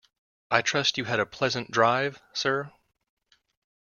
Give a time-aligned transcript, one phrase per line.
[0.49, 2.73] I trust you had a pleasant drive, sir.